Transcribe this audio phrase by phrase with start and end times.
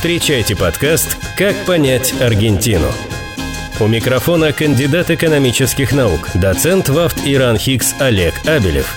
[0.00, 2.86] Встречайте подкаст «Как понять Аргентину».
[3.80, 8.96] У микрофона кандидат экономических наук, доцент ВАФТ Иран Хикс Олег Абелев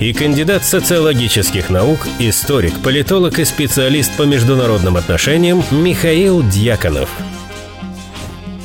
[0.00, 7.08] и кандидат социологических наук, историк, политолог и специалист по международным отношениям Михаил Дьяконов–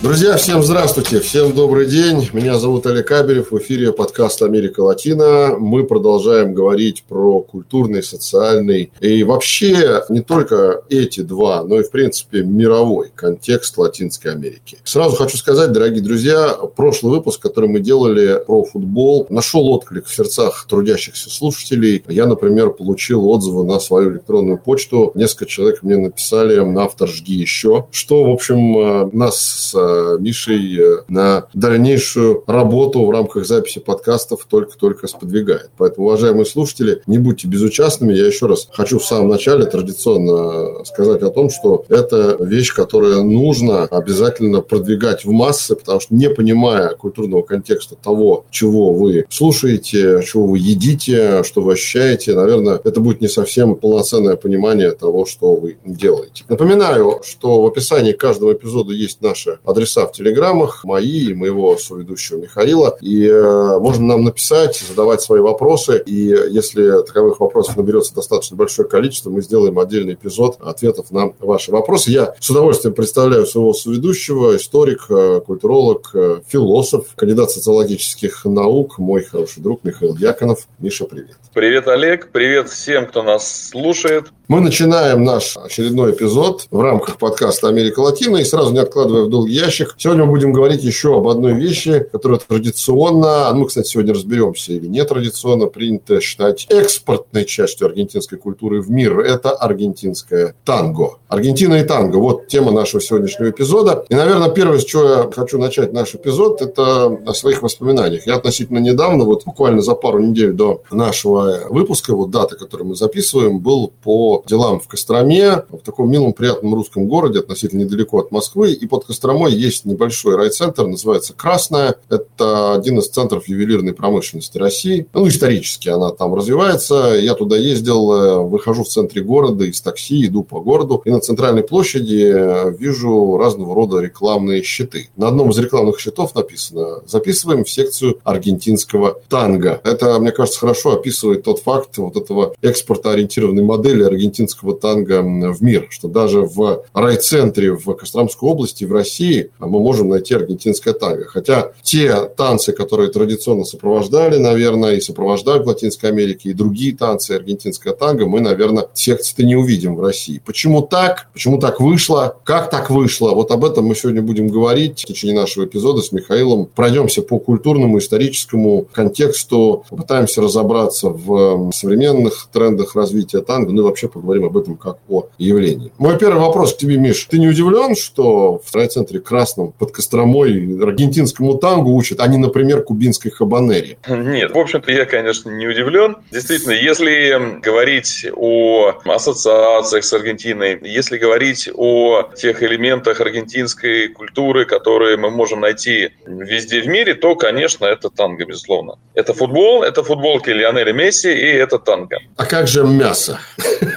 [0.02, 2.30] Друзья, всем здравствуйте, всем добрый день.
[2.32, 5.58] Меня зовут Олег Кабелев, в эфире подкаст «Америка Латина».
[5.60, 11.92] Мы продолжаем говорить про культурный, социальный и вообще не только эти два, но и, в
[11.92, 14.78] принципе, мировой контекст Латинской Америки.
[14.86, 20.16] Сразу хочу сказать, дорогие друзья, прошлый выпуск, который мы делали про футбол, нашел отклик в
[20.16, 22.06] сердцах трудящихся слушателей.
[22.08, 25.12] Я, например, получил отзывы на свою электронную почту.
[25.14, 29.76] Несколько человек мне написали «Автор, жги еще», что, в общем, э, нас
[30.20, 35.70] Мишей э, на дальнейшую работу в рамках записи подкастов только-только сподвигает.
[35.78, 38.14] Поэтому, уважаемые слушатели, не будьте безучастными.
[38.14, 43.24] Я еще раз хочу в самом начале традиционно сказать о том, что это вещь, которую
[43.24, 50.24] нужно обязательно продвигать в массы, потому что не понимая культурного контекста того, чего вы слушаете,
[50.26, 55.56] чего вы едите, что вы ощущаете, наверное, это будет не совсем полноценное понимание того, что
[55.56, 56.44] вы делаете.
[56.48, 61.78] Напоминаю, что в описании каждого эпизода есть наши адреса адреса в телеграммах, мои и моего
[61.78, 62.98] соведущего Михаила.
[63.02, 66.02] И э, можно нам написать, задавать свои вопросы.
[66.06, 71.72] И если таковых вопросов наберется достаточно большое количество, мы сделаем отдельный эпизод ответов на ваши
[71.72, 72.12] вопросы.
[72.12, 79.24] Я с удовольствием представляю своего соведущего, историк, э, культуролог, э, философ, кандидат социологических наук, мой
[79.24, 80.68] хороший друг Михаил Дьяконов.
[80.80, 81.38] Миша, привет.
[81.54, 82.30] Привет, Олег.
[82.32, 84.26] Привет всем, кто нас слушает.
[84.50, 88.38] Мы начинаем наш очередной эпизод в рамках подкаста «Америка Латина».
[88.38, 92.04] И сразу не откладывая в долгий ящик, сегодня мы будем говорить еще об одной вещи,
[92.12, 98.82] которая традиционно, ну, кстати, сегодня разберемся или не традиционно, принято считать экспортной частью аргентинской культуры
[98.82, 99.20] в мир.
[99.20, 101.20] Это аргентинское танго.
[101.28, 102.18] Аргентина и танго.
[102.18, 104.04] Вот тема нашего сегодняшнего эпизода.
[104.10, 108.26] И, наверное, первое, с чего я хочу начать наш эпизод, это о своих воспоминаниях.
[108.26, 112.96] Я относительно недавно, вот буквально за пару недель до нашего выпуска, вот дата, которую мы
[112.96, 118.32] записываем, был по делам в Костроме, в таком милом, приятном русском городе, относительно недалеко от
[118.32, 118.74] Москвы.
[118.74, 121.96] И под Костромой есть небольшой райцентр, называется Красная.
[122.10, 125.08] Это один из центров ювелирной промышленности России.
[125.14, 127.16] Ну, исторически она там развивается.
[127.20, 131.02] Я туда ездил, э, выхожу в центре города из такси, иду по городу.
[131.06, 135.10] И на центральной площади э, вижу разного рода рекламные щиты.
[135.18, 139.82] На одном из рекламных щитов написано «Записываем в секцию аргентинского танго».
[139.84, 145.62] Это, мне кажется, хорошо описывает тот факт вот этого экспортоориентированной модели аргентинского аргентинского танго в
[145.62, 151.26] мир, что даже в райцентре в Костромской области, в России, мы можем найти аргентинское танго.
[151.26, 157.32] Хотя те танцы, которые традиционно сопровождали, наверное, и сопровождают в Латинской Америке, и другие танцы
[157.32, 160.42] аргентинское танго, мы, наверное, секции-то не увидим в России.
[160.46, 161.28] Почему так?
[161.34, 162.38] Почему так вышло?
[162.44, 163.32] Как так вышло?
[163.32, 166.68] Вот об этом мы сегодня будем говорить в течение нашего эпизода с Михаилом.
[166.76, 174.08] Пройдемся по культурному, историческому контексту, попытаемся разобраться в современных трендах развития танго, ну и вообще
[174.20, 175.92] поговорим об этом как о явлении.
[175.98, 177.26] Мой первый вопрос к тебе, Миш.
[177.30, 182.84] Ты не удивлен, что в райцентре Красном под Костромой аргентинскому тангу учат, а не, например,
[182.84, 183.98] кубинской хабанере?
[184.08, 186.18] Нет, в общем-то, я, конечно, не удивлен.
[186.32, 195.18] Действительно, если говорить о ассоциациях с Аргентиной, если говорить о тех элементах аргентинской культуры, которые
[195.18, 198.96] мы можем найти везде в мире, то, конечно, это танго, безусловно.
[199.14, 202.18] Это футбол, это футболки Лионеля Месси и это танго.
[202.36, 203.40] А как же мясо?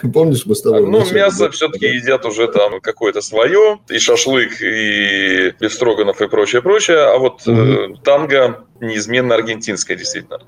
[0.15, 0.87] Помнишь, мы с тобой...
[0.87, 6.99] Ну, мясо все-таки едят уже там какое-то свое, и шашлык, и бифстроганов, и прочее, прочее.
[6.99, 7.97] А вот угу.
[8.03, 10.39] танго неизменно аргентинская, действительно.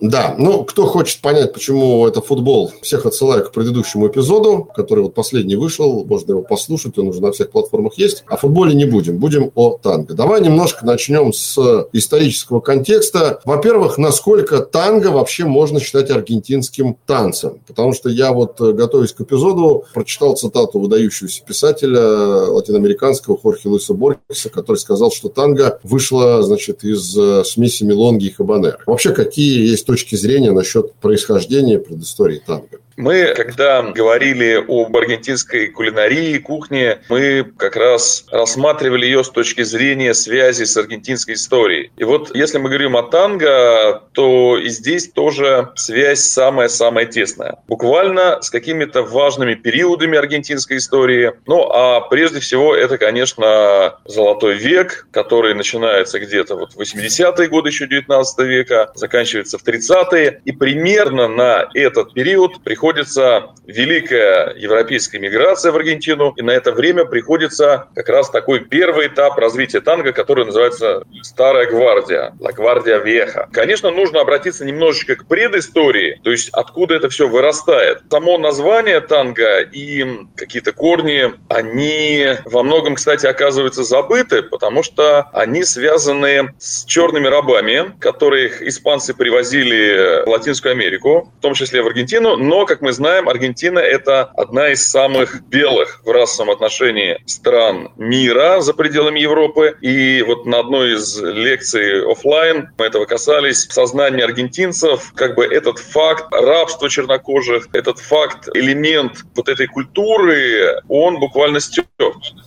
[0.00, 5.14] Да, ну, кто хочет понять, почему это футбол, всех отсылаю к предыдущему эпизоду, который вот
[5.14, 8.24] последний вышел, можно его послушать, он уже на всех платформах есть.
[8.26, 10.14] О футболе не будем, будем о танго.
[10.14, 11.58] Давай немножко начнем с
[11.92, 13.40] исторического контекста.
[13.44, 17.60] Во-первых, насколько танго вообще можно считать аргентинским танцем?
[17.66, 23.94] Потому что я вот, э, готовясь к эпизоду, прочитал цитату выдающегося писателя латиноамериканского Хорхе Луиса
[23.94, 28.78] Боргеса, который сказал, что танго вышло, значит, из э, смеси Мелонги и Хабанер.
[28.86, 32.81] Вообще, какие есть точки зрения насчет происхождения предыстории танго?
[32.96, 40.14] Мы, когда говорили об аргентинской кулинарии, кухне, мы как раз рассматривали ее с точки зрения
[40.14, 41.90] связи с аргентинской историей.
[41.96, 47.56] И вот если мы говорим о танго, то и здесь тоже связь самая-самая тесная.
[47.68, 51.32] Буквально с какими-то важными периодами аргентинской истории.
[51.46, 57.70] Ну, а прежде всего это, конечно, золотой век, который начинается где-то вот в 80-е годы
[57.70, 60.42] еще 19 века, заканчивается в 30-е.
[60.44, 66.72] И примерно на этот период приходит приходится великая европейская миграция в Аргентину, и на это
[66.72, 73.04] время приходится как раз такой первый этап развития танго, который называется «Старая гвардия», «La Guardia
[73.04, 73.46] Vieja».
[73.52, 78.00] Конечно, нужно обратиться немножечко к предыстории, то есть откуда это все вырастает.
[78.10, 80.04] Само название танго и
[80.36, 87.92] какие-то корни, они во многом, кстати, оказываются забыты, потому что они связаны с черными рабами,
[88.00, 93.28] которых испанцы привозили в Латинскую Америку, в том числе в Аргентину, но, как мы знаем,
[93.28, 99.76] Аргентина– это одна из самых белых в расовом отношении стран мира за пределами Европы.
[99.82, 103.66] И вот на одной из лекций офлайн мы этого касались.
[103.68, 111.20] Сознание аргентинцев, как бы этот факт рабства чернокожих, этот факт, элемент вот этой культуры, он
[111.20, 111.88] буквально стерт.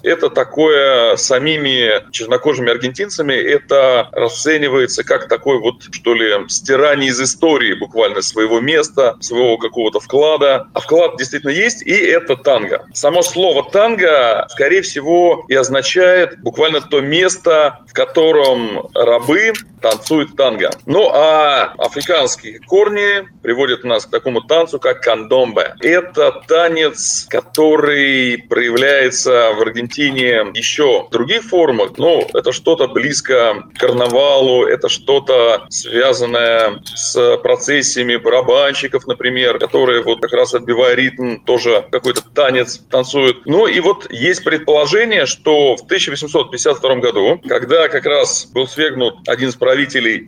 [0.01, 7.75] Это такое самими чернокожими аргентинцами, это расценивается как такой вот, что ли, стирание из истории
[7.75, 10.14] буквально своего места, своего какого-то вклада.
[10.73, 12.85] А вклад действительно есть, и это танго.
[12.93, 19.53] Само слово танго, скорее всего, и означает буквально то место, в котором рабы
[19.85, 20.71] танцуют танго.
[20.87, 25.75] Ну, а африканские корни приводят нас к такому танцу, как кандомбе.
[25.79, 31.91] Это танец, который проявляется в Аргентине еще в других формах.
[31.97, 40.19] Ну, это что-то близко к карнавалу, это что-то связанное с процессиями барабанщиков, например, которые вот
[40.19, 43.45] как раз отбивая ритм, тоже какой-то танец танцуют.
[43.45, 49.49] Ну и вот есть предположение, что в 1852 году, когда как раз был свергнут один
[49.49, 49.74] из правителей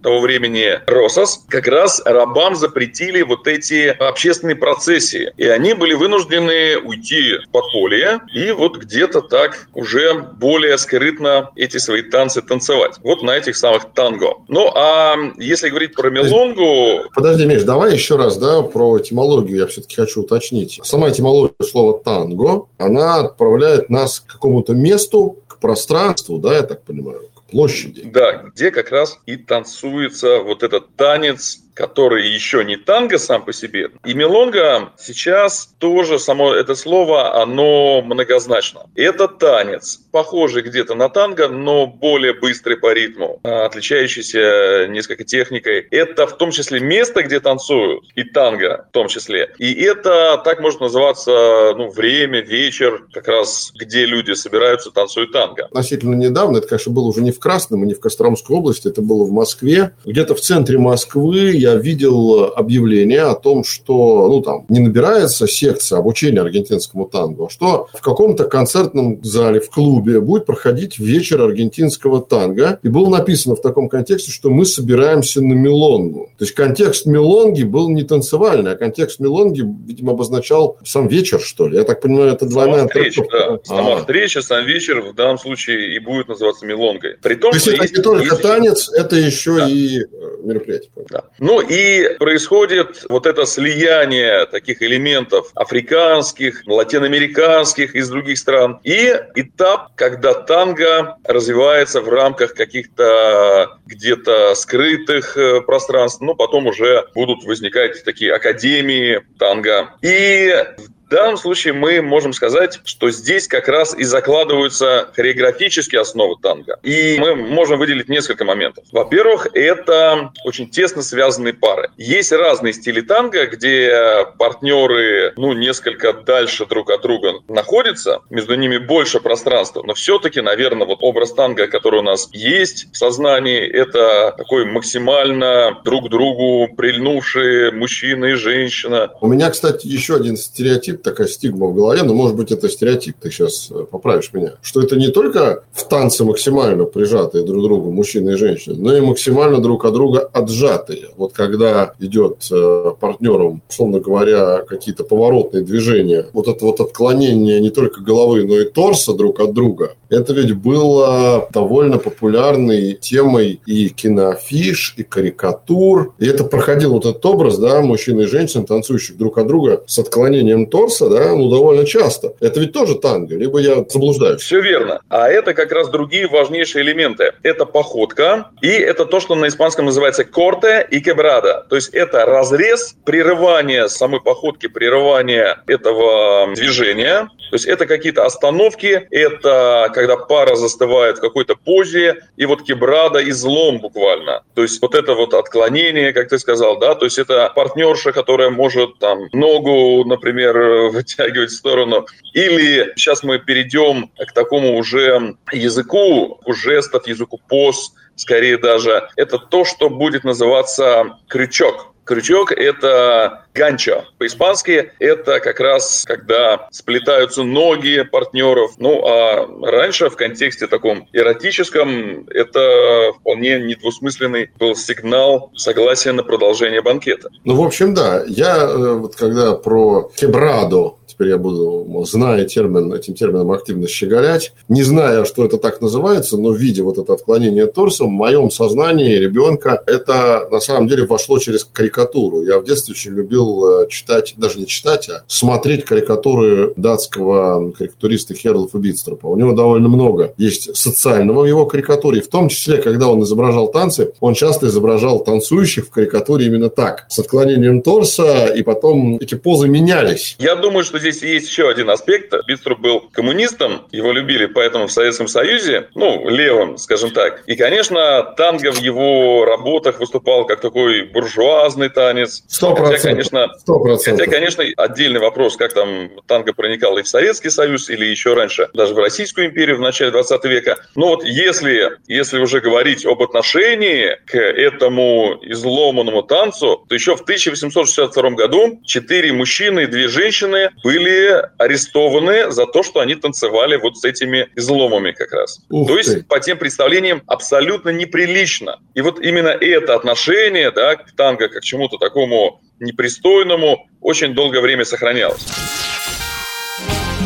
[0.02, 5.32] того времени Росос, как раз рабам запретили вот эти общественные процессии.
[5.38, 11.78] И они были вынуждены уйти в подполье и вот где-то так уже более скрытно эти
[11.78, 12.96] свои танцы танцевать.
[13.04, 14.36] Вот на этих самых танго.
[14.48, 17.10] Ну, а если говорить про мелонгу...
[17.14, 20.80] Подожди, Миш, давай еще раз, да, про этимологию я все-таки хочу уточнить.
[20.84, 26.84] Сама этимология слова танго, она отправляет нас к какому-то месту, к пространству, да, я так
[26.84, 28.04] понимаю, площади.
[28.04, 33.53] Да, где как раз и танцуется вот этот танец который еще не танго сам по
[33.53, 33.91] себе.
[34.03, 38.88] И мелонга сейчас тоже само это слово, оно многозначно.
[38.95, 45.88] Это танец, похожий где-то на танго, но более быстрый по ритму, а, отличающийся несколько техникой.
[45.91, 49.53] Это в том числе место, где танцуют, и танго в том числе.
[49.59, 55.65] И это так может называться ну, время, вечер, как раз где люди собираются, танцуют танго.
[55.65, 59.03] Относительно недавно, это, конечно, было уже не в Красном и не в Костромской области, это
[59.03, 59.91] было в Москве.
[60.06, 66.00] Где-то в центре Москвы я видел объявление о том, что ну, там, не набирается секция
[66.00, 72.22] обучения аргентинскому танго, а что в каком-то концертном зале, в клубе будет проходить вечер аргентинского
[72.22, 72.80] танго.
[72.84, 76.30] И было написано в таком контексте, что мы собираемся на мелонгу.
[76.38, 81.68] То есть контекст мелонги был не танцевальный, а контекст мелонги, видимо, обозначал сам вечер, что
[81.68, 81.78] ли.
[81.78, 83.60] Я так понимаю, это двойная встреча, да.
[83.63, 83.98] Сама а.
[83.98, 87.18] встреча, сам вечер в данном случае и будет называться мелонгой.
[87.22, 88.42] При том, То есть это не только есть...
[88.42, 89.70] танец, это еще да.
[89.70, 90.06] и э,
[90.44, 90.92] мероприятие.
[91.10, 91.24] Да.
[91.40, 98.80] Ну и происходит вот это слияние таких элементов африканских, латиноамериканских из других стран.
[98.83, 107.07] И этап, когда танго развивается в рамках каких-то где-то скрытых э, пространств, но потом уже
[107.15, 109.95] будут возникать такие академии танго.
[110.01, 116.01] И в в данном случае мы можем сказать, что здесь как раз и закладываются хореографические
[116.01, 116.77] основы танго.
[116.84, 118.84] И мы можем выделить несколько моментов.
[118.91, 121.91] Во-первых, это очень тесно связанные пары.
[121.96, 128.77] Есть разные стили танго, где партнеры, ну, несколько дальше друг от друга находятся, между ними
[128.77, 134.36] больше пространства, но все-таки, наверное, вот образ танго, который у нас есть в сознании, это
[134.38, 139.12] такой максимально друг другу прильнувшие мужчина и женщина.
[139.22, 142.70] У меня, кстати, еще один стереотип сидит такая стигма в голове, но, может быть, это
[142.70, 147.62] стереотип, ты сейчас э, поправишь меня, что это не только в танце максимально прижатые друг
[147.62, 151.10] к другу мужчины и женщины, но и максимально друг от друга отжатые.
[151.18, 157.70] Вот когда идет э, партнером, условно говоря, какие-то поворотные движения, вот это вот отклонение не
[157.70, 163.89] только головы, но и торса друг от друга, это ведь было довольно популярной темой и
[163.89, 166.13] киноафиш, и карикатур.
[166.20, 170.00] И это проходил вот этот образ, да, мужчин и женщин, танцующих друг от друга с
[170.00, 172.34] отклонением торса, торса, да, ну, довольно часто.
[172.39, 174.41] Это ведь тоже танго, либо я заблуждаюсь.
[174.41, 175.01] Все верно.
[175.10, 177.34] А это как раз другие важнейшие элементы.
[177.44, 181.65] Это походка, и это то, что на испанском называется корте и кебрада.
[181.70, 187.29] То есть это разрез, прерывание самой походки, прерывание этого движения.
[187.50, 193.27] То есть это какие-то остановки, это когда пара застывает в какой-то позе, и вот кебрада
[193.30, 194.44] излом буквально.
[194.54, 198.50] То есть вот это вот отклонение, как ты сказал, да, то есть это партнерша, которая
[198.50, 200.58] может там ногу, например,
[200.92, 202.06] вытягивать в сторону.
[202.34, 209.63] Или сейчас мы перейдем к такому уже языку, жестов, языку поз, скорее даже, это то,
[209.63, 211.94] что будет называться крючок.
[212.08, 214.06] Крючок– это ганчо.
[214.18, 218.72] По-испански это как раз, когда сплетаются ноги партнеров.
[218.78, 226.82] Ну, а раньше в контексте таком эротическом это вполне недвусмысленный был сигнал согласия на продолжение
[226.82, 227.30] банкета.
[227.44, 228.24] Ну, в общем, да.
[228.28, 234.53] Я э, вот когда про кебрадо теперь я буду, зная термин, этим термином активно щеголять,
[234.69, 239.15] не зная, что это так называется, но видя вот это отклонение торса, в моем сознании
[239.15, 242.43] ребенка это на самом деле вошло через карикатуру.
[242.43, 248.36] Я в детстве очень любил э, читать, даже не читать, а смотреть карикатуры датского карикатуриста
[248.36, 249.25] Херлофа Битстропа.
[249.25, 253.71] У него довольно много есть социального в его карикатуре, в том числе, когда он изображал
[253.71, 259.33] танцы, он часто изображал танцующих в карикатуре именно так, с отклонением торса, и потом эти
[259.33, 260.36] позы менялись.
[260.38, 262.34] Я думаю, что здесь есть еще один аспект.
[262.48, 267.44] Биструп был коммунистом, его любили поэтому в Советском Союзе, ну, левым, скажем так.
[267.46, 272.44] И, конечно, танго в его работах выступал как такой буржуазный танец.
[272.48, 273.02] Сто процентов.
[273.02, 273.98] Хотя, конечно, 100%.
[274.04, 278.70] хотя, конечно, отдельный вопрос, как там танго проникал и в Советский Союз, или еще раньше,
[278.74, 280.78] даже в Российскую империю в начале 20 века.
[280.96, 287.22] Но вот если, если уже говорить об отношении к этому изломанному танцу, то еще в
[287.22, 293.75] 1862 году четыре мужчины и две женщины были были арестованы за то, что они танцевали
[293.77, 295.60] вот с этими изломами как раз.
[295.70, 296.24] Ух то есть, ты.
[296.24, 298.80] по тем представлениям, абсолютно неприлично.
[298.96, 304.62] И вот именно это отношение да, к танго как к чему-то такому непристойному очень долгое
[304.62, 305.46] время сохранялось.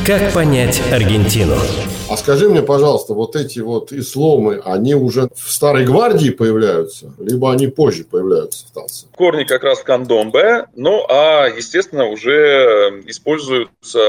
[0.06, 1.58] Как понять Аргентину?
[2.10, 7.52] А скажи мне, пожалуйста, вот эти вот исломы, они уже в Старой Гвардии появляются, либо
[7.52, 9.06] они позже появляются в танце?
[9.16, 14.00] Корни как раз в кандомбе, ну а, естественно, уже используются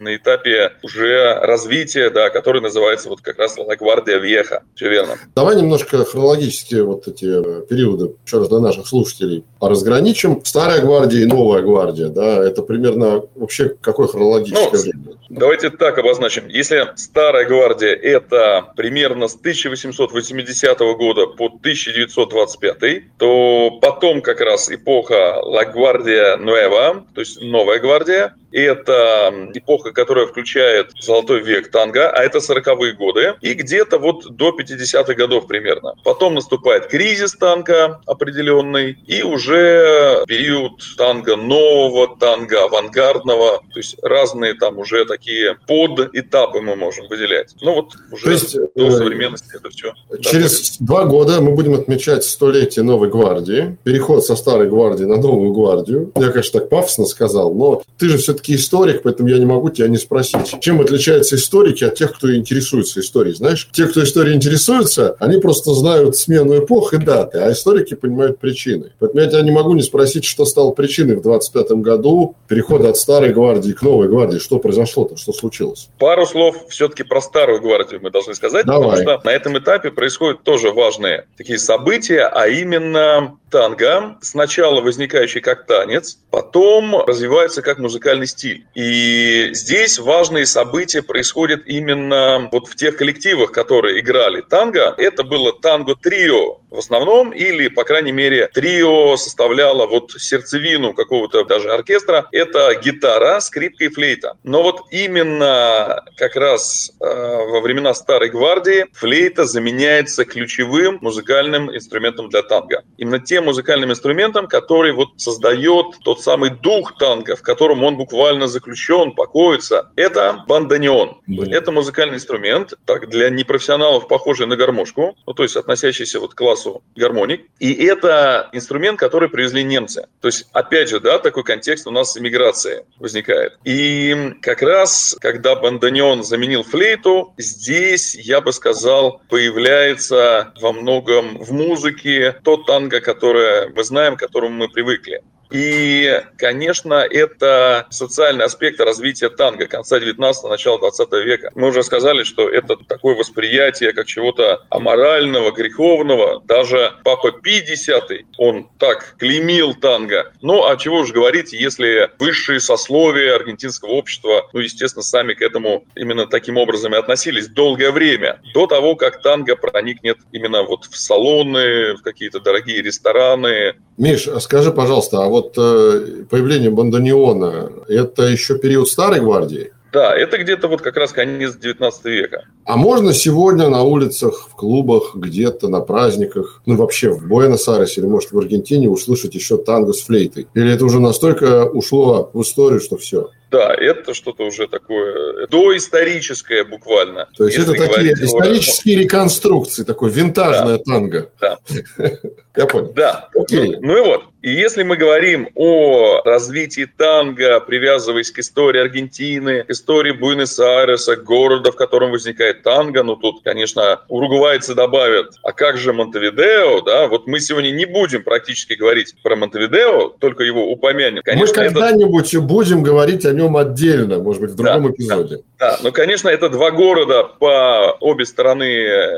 [0.00, 4.60] на этапе уже развития, да, который называется вот как раз La Guardia Vieja.
[4.74, 5.16] Все верно.
[5.34, 10.44] Давай немножко хронологически вот эти э, периоды, еще раз для наших слушателей, разграничим.
[10.44, 15.18] Старая гвардия и новая гвардия, да, это примерно вообще какое хронологическое ну, время?
[15.36, 16.46] Давайте так обозначим.
[16.46, 25.42] Если старая гвардия– это примерно с 1880 года по 1925, то потом как раз эпоха
[25.44, 32.22] La Guardia Nueva, то есть новая гвардия, это эпоха, которая включает золотой век танго, а
[32.22, 35.94] это 40-е годы, и где-то вот до 50-х годов примерно.
[36.04, 44.54] Потом наступает кризис танка определенный, и уже период танго нового, танго авангардного, то есть разные
[44.54, 47.54] там уже такие подэтапы мы можем выделять.
[47.60, 49.92] Ну вот уже то есть, до э, современности это все.
[50.20, 55.52] Через два года мы будем отмечать столетие новой гвардии, переход со старой гвардии на новую
[55.52, 56.12] гвардию.
[56.16, 59.70] Я, конечно, так пафосно сказал, но ты же все-таки все-таки историк, поэтому я не могу
[59.70, 60.60] тебя не спросить.
[60.60, 63.34] Чем отличаются историки от тех, кто интересуется историей?
[63.34, 68.38] Знаешь, те, кто историей интересуется, они просто знают смену эпох и даты, а историки понимают
[68.38, 68.92] причины.
[68.98, 72.96] Поэтому я тебя не могу не спросить, что стало причиной в 25 году перехода от
[72.96, 74.38] старой гвардии к новой гвардии.
[74.38, 75.88] Что произошло-то, что случилось?
[75.98, 78.90] Пару слов все-таки про старую гвардию мы должны сказать, Давай.
[78.90, 85.40] потому что на этом этапе происходят тоже важные такие события, а именно танго, сначала возникающий
[85.40, 88.66] как танец, потом развивается как музыкальный стиль.
[88.74, 94.94] И здесь важные события происходят именно вот в тех коллективах, которые играли танго.
[94.98, 101.70] Это было танго-трио в основном, или, по крайней мере, трио составляло вот сердцевину какого-то даже
[101.70, 102.26] оркестра.
[102.32, 104.36] Это гитара, скрипка и флейта.
[104.42, 112.28] Но вот именно как раз э, во времена Старой Гвардии флейта заменяется ключевым музыкальным инструментом
[112.28, 112.82] для танго.
[112.98, 118.13] Именно тем музыкальным инструментом, который вот создает тот самый дух танго, в котором он буквально
[118.46, 119.90] заключен, покоится.
[119.96, 121.20] Это бандонеон.
[121.50, 126.38] Это музыкальный инструмент, так, для непрофессионалов похожий на гармошку, ну, то есть относящийся вот к
[126.38, 127.46] классу гармоник.
[127.58, 130.06] И это инструмент, который привезли немцы.
[130.20, 133.58] То есть, опять же, да, такой контекст у нас иммиграции возникает.
[133.64, 141.52] И как раз, когда бандонеон заменил флейту, здесь, я бы сказал, появляется во многом в
[141.52, 145.22] музыке тот танго, которое мы знаем, к которому мы привыкли.
[145.54, 151.52] И, конечно, это социальный аспект развития танго конца 19-го, начала 20 века.
[151.54, 156.42] Мы уже сказали, что это такое восприятие как чего-то аморального, греховного.
[156.44, 157.88] Даже Папа Пи X,
[158.36, 160.32] он так клеймил танго.
[160.42, 165.84] Ну, а чего уж говорить, если высшие сословия аргентинского общества, ну, естественно, сами к этому
[165.94, 170.98] именно таким образом и относились долгое время, до того, как танго проникнет именно вот в
[170.98, 173.76] салоны, в какие-то дорогие рестораны.
[173.96, 179.72] Миш, а скажи, пожалуйста, а вот э, появление бандонеона– это еще период Старой Гвардии?
[179.94, 182.46] Да, это где-то вот как раз конец 19 века.
[182.64, 188.08] А можно сегодня на улицах, в клубах, где-то на праздниках, ну вообще в Буэнос-Айресе или
[188.08, 190.48] может в Аргентине услышать еще танго с флейтой?
[190.54, 193.30] Или это уже настолько ушло в историю, что все?
[193.52, 197.28] Да, это что-то уже такое доисторическое буквально.
[197.36, 199.02] То есть это такие исторические о...
[199.02, 200.82] реконструкции, такой винтажное да.
[200.82, 201.30] танго.
[201.40, 201.58] Да.
[202.56, 202.92] Я понял.
[202.96, 203.28] Да.
[203.32, 203.76] Окей.
[203.76, 204.22] Ну, ну и вот.
[204.44, 211.72] И если мы говорим о развитии танго, привязываясь к истории Аргентины, к истории Буэнос-Айреса, города,
[211.72, 217.26] в котором возникает танго, ну тут, конечно, уругвайцы добавят, а как же Монтевидео, да, вот
[217.26, 221.22] мы сегодня не будем практически говорить про Монтевидео, только его упомянем.
[221.24, 222.42] Конечно, мы когда-нибудь это...
[222.42, 225.36] будем говорить о нем отдельно, может быть, в другом да, эпизоде.
[225.36, 228.64] Да, да, ну, конечно, это два города по обе стороны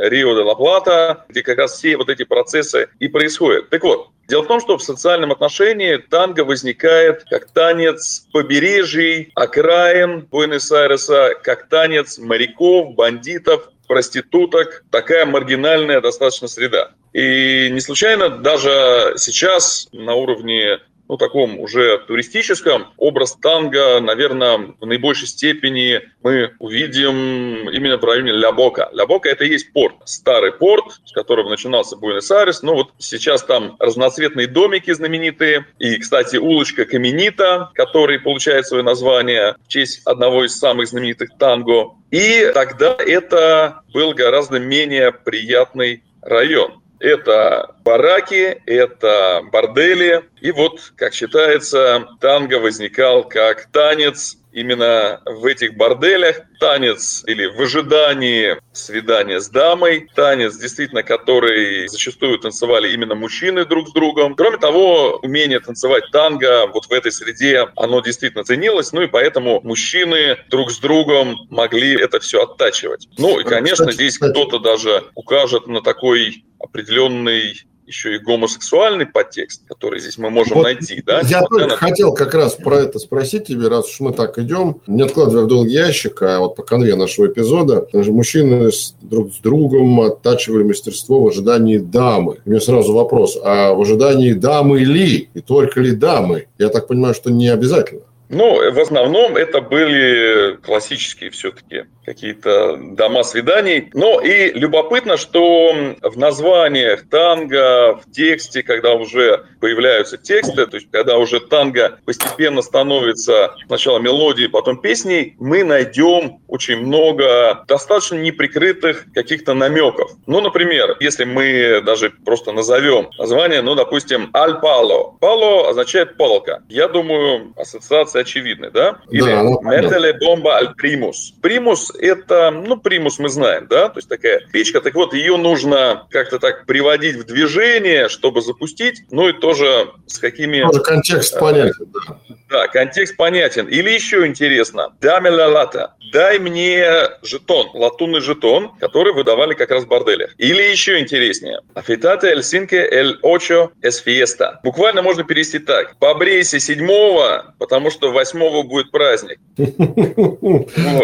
[0.08, 3.70] Рио-де-Ла-Плата, где как раз все вот эти процессы и происходят.
[3.70, 10.22] Так вот, Дело в том, что в социальном отношении танго возникает как танец побережий, окраин
[10.22, 16.90] Буэнос-Айреса, как танец моряков, бандитов, проституток, такая маргинальная достаточно среда.
[17.12, 24.86] И не случайно даже сейчас на уровне ну, таком уже туристическом, образ танго, наверное, в
[24.86, 28.88] наибольшей степени мы увидим именно в районе Лябока.
[28.92, 32.62] Лябока– это и есть порт, старый порт, с которого начинался Буэнос-Айрес.
[32.62, 35.66] Ну, вот сейчас там разноцветные домики знаменитые.
[35.78, 41.92] И, кстати, улочка Каменита, который получает свое название в честь одного из самых знаменитых танго.
[42.10, 46.80] И тогда это был гораздо менее приятный район.
[47.00, 50.24] Это бараки, это бордели.
[50.40, 56.40] И вот, как считается, танго возникал как танец именно в этих борделях.
[56.58, 60.08] Танец или в ожидании свидания с дамой.
[60.14, 64.34] Танец, действительно, который зачастую танцевали именно мужчины друг с другом.
[64.34, 68.92] Кроме того, умение танцевать танго вот в этой среде, оно действительно ценилось.
[68.92, 73.08] Ну и поэтому мужчины друг с другом могли это все оттачивать.
[73.18, 77.54] Ну и, конечно, здесь кто-то даже укажет на такой определенный
[77.86, 81.02] еще и гомосексуальный подтекст, который здесь мы можем вот найти.
[81.06, 81.20] Да?
[81.20, 81.76] Я только на...
[81.76, 85.46] хотел как раз про это спросить тебе, раз уж мы так идем, не откладывая в
[85.46, 88.70] долгий ящик, а вот по конве нашего эпизода, даже мужчины
[89.02, 92.38] друг с другом оттачивали мастерство в ожидании дамы.
[92.44, 95.28] У меня сразу вопрос, а в ожидании дамы ли?
[95.32, 96.46] И только ли дамы?
[96.58, 98.02] Я так понимаю, что не обязательно.
[98.28, 103.90] Ну, в основном это были классические все-таки какие-то дома свиданий.
[103.92, 110.88] Но и любопытно, что в названиях танго, в тексте, когда уже появляются тексты, то есть
[110.90, 119.06] когда уже танго постепенно становится сначала мелодией, потом песней, мы найдем очень много достаточно неприкрытых
[119.12, 120.12] каких-то намеков.
[120.26, 125.16] Ну, например, если мы даже просто назовем название, ну, допустим, «Аль Пало».
[125.20, 126.62] «Пало» означает «палка».
[126.68, 128.98] Я думаю, ассоциация очевидная, да?
[129.10, 131.34] Или да, «Метеле бомба аль примус».
[131.42, 134.80] «Примус» это, ну, примус мы знаем, да, то есть такая печка.
[134.80, 140.18] Так вот, ее нужно как-то так приводить в движение, чтобы запустить, ну и тоже с
[140.18, 140.62] какими...
[140.62, 142.18] Тоже контекст а, понятен, да.
[142.48, 143.66] Да, контекст понятен.
[143.66, 146.86] Или еще интересно, даме ла лата, дай мне
[147.22, 150.32] жетон, латунный жетон, который выдавали как раз в борделях.
[150.38, 154.60] Или еще интереснее, афитате эль синке эль очо эс фиеста.
[154.62, 159.38] Буквально можно перевести так, побрейся седьмого, потому что восьмого будет праздник.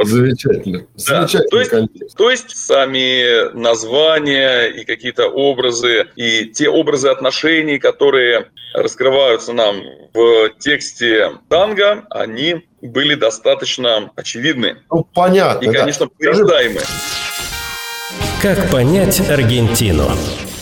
[0.04, 0.86] Замечательно.
[1.08, 1.26] Да.
[1.26, 1.72] То, есть,
[2.16, 9.82] то есть сами названия и какие-то образы, и те образы отношений, которые раскрываются нам
[10.14, 14.78] в тексте танго, они были достаточно очевидны.
[14.90, 15.68] Ну, понятно.
[15.68, 16.12] И, конечно, да.
[16.18, 16.84] порождаемые.
[18.42, 20.10] Как понять Аргентину?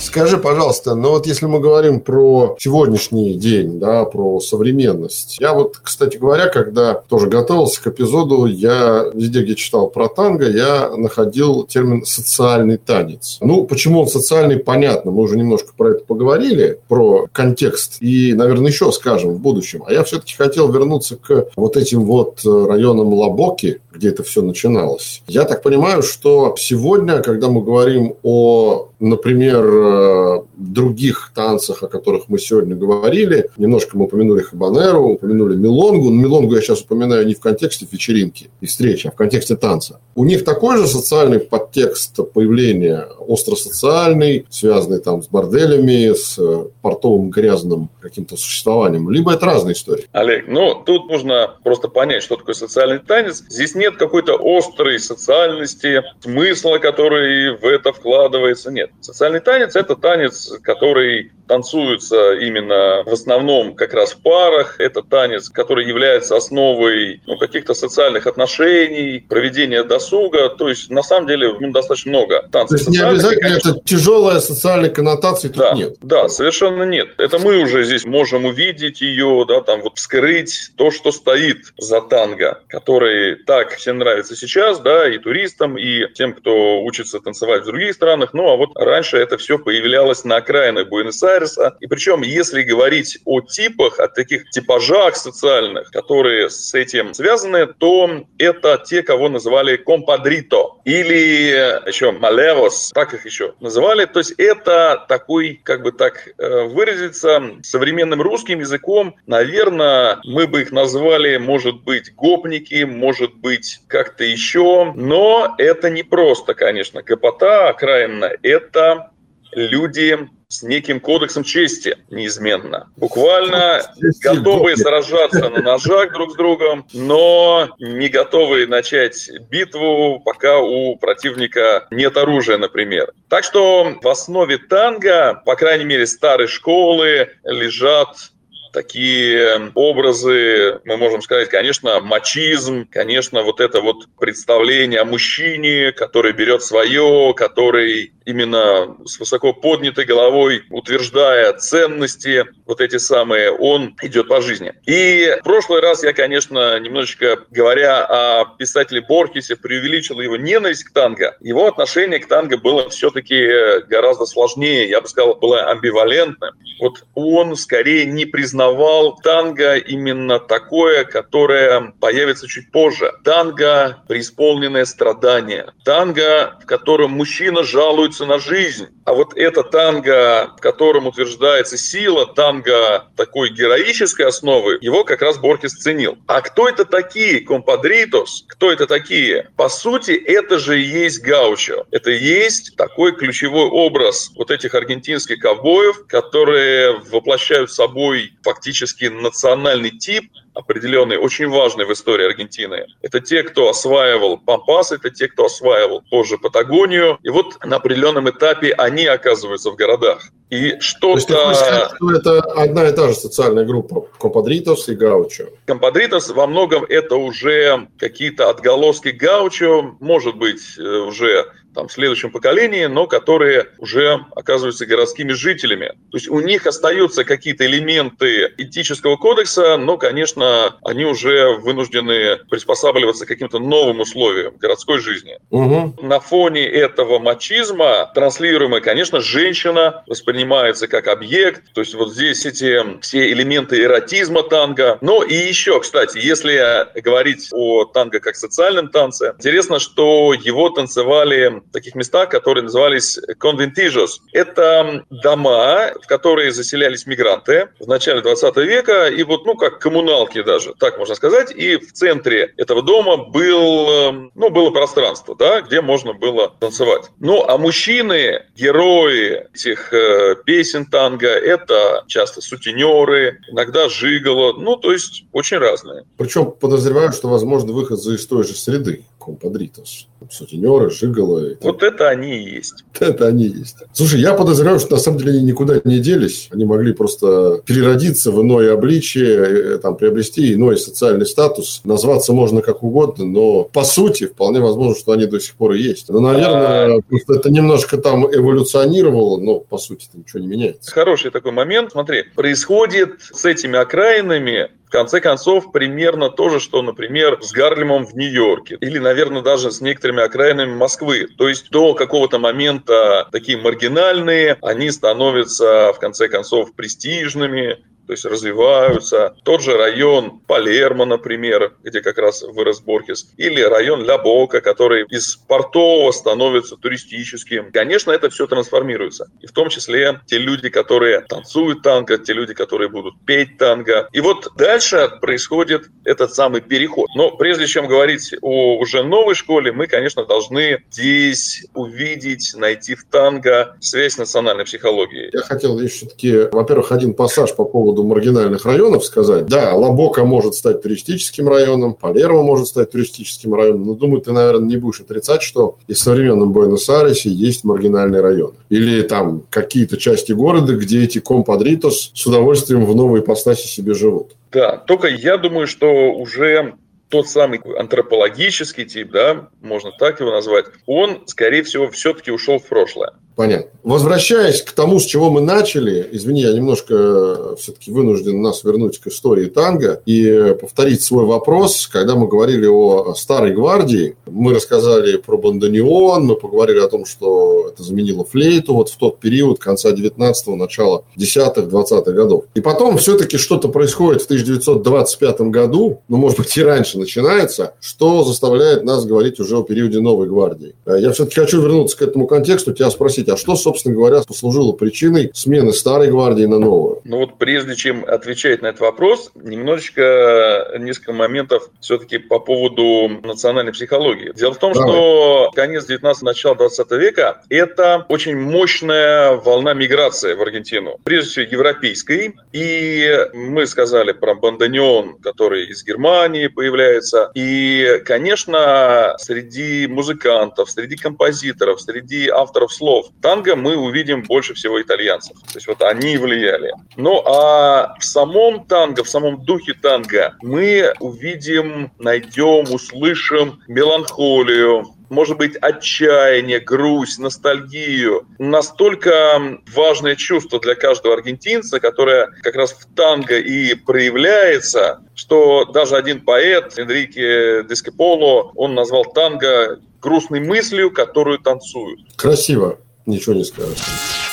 [0.01, 5.37] Скажи, пожалуйста, ну вот если мы говорим про сегодняшний день, да, про современность.
[5.39, 10.49] Я вот, кстати говоря, когда тоже готовился к эпизоду, я везде, где читал про танго,
[10.49, 13.37] я находил термин «социальный танец».
[13.43, 15.11] Ну, почему он социальный, понятно.
[15.11, 17.99] Мы уже немножко про это поговорили, про контекст.
[18.01, 19.85] И, наверное, еще скажем в будущем.
[19.87, 25.23] А я все-таки хотел вернуться к вот этим вот районам Лабоки, где это все начиналось.
[25.27, 32.29] Я так понимаю, что сегодня, когда мы говорим о, например, э, других танцах, о которых
[32.29, 36.11] мы сегодня говорили, немножко мы упомянули Хабанеру, упомянули Милонгу.
[36.11, 40.01] Но Милонгу я сейчас упоминаю не в контексте вечеринки и встречи, а в контексте танца.
[40.15, 47.31] У них такой же социальный подтекст появления, остросоциальный, связанный там с борделями, с э, портовым
[47.31, 50.07] грязным каким-то существованием, либо это разные истории.
[50.13, 53.43] Олег, ну тут нужно просто понять, что такое социальный танец.
[53.49, 58.71] Здесь нет какой-то острой социальности, смысла, который в это вкладывается.
[58.71, 58.91] Нет.
[59.01, 64.79] Социальный танец– это танец, который танцуется именно в основном как раз в парах.
[64.79, 70.49] Это танец, который является основой ну, каких-то социальных отношений, проведения досуга.
[70.51, 72.79] То есть, на самом деле, ну, достаточно много танцев.
[72.79, 73.71] То есть, не обязательно конечно...
[73.71, 75.97] это тяжелая социальная коннотация тут да, нет?
[76.03, 77.09] Да, совершенно нет.
[77.19, 82.01] Это мы уже здесь можем увидеть ее, да, там вот вскрыть то, что стоит за
[82.01, 87.67] танго, который так всем нравится сейчас, да, и туристам, и тем, кто учится танцевать в
[87.67, 88.35] других странах.
[88.35, 91.77] Ну, а вот раньше это все появлялось на окраинах Буэнос-Айреса, Айреса.
[91.81, 98.25] И причем, если говорить о типах, о таких типажах социальных, которые с этим связаны, то
[98.39, 104.05] это те, кого называли компадрито или еще малерос, так их еще называли.
[104.05, 110.63] То есть это такой, как бы так э, выразиться, современным русским языком, наверное, мы бы
[110.63, 114.93] их назвали, может быть, гопники, может быть, как-то еще.
[114.95, 118.31] Но это не просто, конечно, гопота окраинно.
[118.43, 119.11] Это
[119.53, 120.19] люди
[120.51, 122.91] с неким кодексом чести неизменно.
[122.97, 123.83] Буквально
[124.21, 131.87] готовые сражаться на ножах друг с другом, но не готовые начать битву, пока у противника
[131.93, 133.13] нет оружия, например.
[133.29, 138.33] Так что в основе танго, по крайней мере, старой школы, лежат
[138.73, 146.33] такие образы, мы можем сказать, конечно, мачизм, конечно, вот это вот представление о мужчине, который
[146.33, 154.29] берет свое, который именно с высоко поднятой головой, утверждая ценности, вот эти самые, он идет
[154.29, 154.73] по жизни.
[154.87, 160.93] И в прошлый раз я, конечно, немножечко говоря о писателе Борхесе, преувеличил его ненависть к
[160.93, 161.37] танго.
[161.41, 166.55] Его отношение к танго было все-таки гораздо сложнее, я бы сказал, было амбивалентным.
[166.81, 173.13] Вот он скорее не признавал танго именно такое, которое появится чуть позже.
[173.25, 175.73] Танго, преисполненное страдания.
[175.85, 178.89] Танго, в котором мужчина жалуется жалуются на жизнь.
[179.05, 185.39] А вот это танго, в котором утверждается сила, танго такой героической основы, его как раз
[185.39, 186.19] Борхес ценил.
[186.27, 188.45] А кто это такие, компадритос?
[188.49, 189.51] Кто это такие?
[189.57, 191.85] По сути, это же и есть гаучо.
[191.91, 199.91] Это и есть такой ключевой образ вот этих аргентинских ковбоев, которые воплощают собой фактически национальный
[199.91, 202.87] тип, определенный, очень важный в истории Аргентины.
[203.03, 207.19] Это те, кто осваивал Пампас, это те, кто осваивал позже Патагонию.
[207.23, 210.23] И вот на определенном этапе они оказываются в городах.
[210.51, 211.27] И что-то...
[211.27, 215.49] То есть, что это одна и та же социальная группа, Компадритос и Гаучо.
[215.67, 222.31] Компадритос во многом это уже какие-то отголоски Гаучо, может быть, э, уже там, в следующем
[222.31, 225.89] поколении, но которые уже оказываются городскими жителями.
[226.11, 233.25] То есть у них остаются какие-то элементы этического кодекса, но, конечно, они уже вынуждены приспосабливаться
[233.25, 235.39] к каким-то новым условиям городской жизни.
[235.51, 235.99] Угу.
[236.03, 241.73] На фоне этого мачизма транслируемая, конечно, женщина воспринимается как объект.
[241.73, 244.99] То есть вот здесь эти все элементы эротизма танго.
[245.01, 251.60] Но и еще, кстати, если говорить о танго как социальном танце, интересно, что его танцевали
[251.73, 254.21] таких местах, которые назывались конвентижос.
[254.33, 260.43] Это дома, в которые заселялись мигранты в начале 20 века, и вот, ну, как коммуналки
[260.43, 265.61] даже, так можно сказать, и в центре этого дома был, эм, ну, было пространство, да,
[265.61, 267.11] где можно было танцевать.
[267.19, 274.93] Ну, а мужчины, герои этих э, песен танго, это часто сутенеры, иногда жиголо, ну, то
[274.93, 276.05] есть очень разные.
[276.17, 281.59] Причем подозреваю, что, возможно, выход из той же среды, компадритос сутенеры, жиголы.
[281.63, 282.85] Вот это они и есть.
[283.01, 283.77] Это они и есть.
[283.93, 286.49] Слушай, я подозреваю, что на самом деле они никуда не делись.
[286.53, 291.81] Они могли просто переродиться в иное обличие, э, там, приобрести иной социальный статус.
[291.85, 295.81] Назваться можно как угодно, но по сути вполне возможно, что они до сих пор и
[295.81, 296.09] есть.
[296.11, 297.01] Но, наверное, а...
[297.01, 300.91] просто это немножко там эволюционировало, но по сути ничего не меняется.
[300.91, 301.93] Хороший такой момент.
[301.93, 308.05] Смотри, происходит с этими окраинами в конце концов, примерно то же, что, например, с Гарлемом
[308.05, 308.77] в Нью-Йорке.
[308.81, 311.29] Или, наверное, даже с некоторыми окраинами Москвы.
[311.39, 317.79] То есть до какого-то момента такие маргинальные, они становятся, в конце концов, престижными,
[318.11, 319.37] то есть развиваются.
[319.45, 325.05] Тот же район Палермо, например, где как раз вырос Борхес, или район Ля Бока, который
[325.11, 327.71] из портового становится туристическим.
[327.71, 329.31] Конечно, это все трансформируется.
[329.41, 334.09] И в том числе те люди, которые танцуют танго, те люди, которые будут петь танго.
[334.13, 337.09] И вот дальше происходит этот самый переход.
[337.15, 343.05] Но прежде чем говорить о уже новой школе, мы, конечно, должны здесь увидеть, найти в
[343.05, 345.31] танго связь с национальной психологией.
[345.33, 349.47] Я хотел еще все-таки, во-первых, один пассаж по поводу маргинальных районов сказать.
[349.47, 354.69] Да, Лабока может стать туристическим районом, Палермо может стать туристическим районом, но думаю, ты, наверное,
[354.69, 358.55] не будешь отрицать, что и в современном Буэнос-Айресе есть маргинальные районы.
[358.69, 364.37] Или там какие-то части города, где эти компадритос с удовольствием в новой ипостаси себе живут.
[364.53, 366.75] Да, только я думаю, что уже
[367.11, 372.67] тот самый антропологический тип, да, можно так его назвать, он, скорее всего, все-таки ушел в
[372.67, 373.13] прошлое.
[373.41, 373.71] Понятно.
[373.83, 378.99] Возвращаясь к тому, с чего мы начали, извини, я немножко э, все-таки вынужден нас вернуть
[378.99, 381.89] к истории танго и повторить свой вопрос.
[381.91, 387.71] Когда мы говорили о старой гвардии, мы рассказали про бандонеон, мы поговорили о том, что
[387.73, 392.45] это заменило флейту вот в тот период конца 19-го, начала 10-х, 20-х годов.
[392.55, 398.25] И потом все-таки что-то происходит в 1925 году, ну, может быть, и раньше начинается, что
[398.25, 400.75] заставляет нас говорить уже о периоде новой гвардии.
[400.85, 404.73] Э, я все-таки хочу вернуться к этому контексту, тебя спросить, а что, собственно говоря, послужило
[404.73, 407.01] причиной смены старой гвардии на новую?
[407.05, 413.73] Ну вот прежде чем отвечать на этот вопрос, немножечко, несколько моментов все-таки по поводу национальной
[413.73, 414.33] психологии.
[414.35, 414.89] Дело в том, Давай.
[414.89, 420.99] что конец 19 начало 20 века– это очень мощная волна миграции в Аргентину.
[421.05, 422.35] Прежде всего, европейской.
[422.53, 427.31] И мы сказали про бандонеон, который из Германии появляется.
[427.35, 435.37] И, конечно, среди музыкантов, среди композиторов, среди авторов слов танго мы увидим больше всего итальянцев.
[435.41, 436.73] То есть вот они влияли.
[436.97, 445.37] Ну а в самом танго, в самом духе танго мы увидим, найдем, услышим меланхолию, может
[445.37, 448.27] быть, отчаяние, грусть, ностальгию.
[448.39, 455.97] Настолько важное чувство для каждого аргентинца, которое как раз в танго и проявляется, что даже
[455.97, 462.01] один поэт, Энрике Дескеполо, он назвал танго грустной мыслью, которую танцуют.
[462.17, 464.30] Красиво ничего не скажешь.